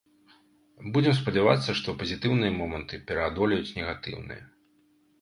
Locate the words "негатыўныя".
3.81-4.43